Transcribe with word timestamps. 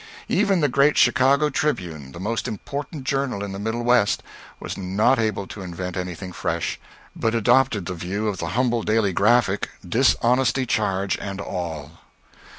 Even 0.29 0.61
the 0.61 0.67
great 0.67 0.97
Chicago 0.97 1.51
"Tribune," 1.51 2.11
the 2.11 2.19
most 2.19 2.47
important 2.47 3.03
journal 3.03 3.43
in 3.43 3.51
the 3.51 3.59
Middle 3.59 3.83
West, 3.83 4.23
was 4.59 4.75
not 4.75 5.19
able 5.19 5.45
to 5.45 5.61
invent 5.61 5.95
anything 5.95 6.31
fresh, 6.33 6.79
but 7.15 7.35
adopted 7.35 7.85
the 7.85 7.93
view 7.93 8.27
of 8.27 8.39
the 8.39 8.47
humble 8.57 8.81
"Daily 8.81 9.13
Graphic," 9.13 9.69
dishonesty 9.87 10.65
charge 10.65 11.19
and 11.19 11.39
all. 11.39 11.99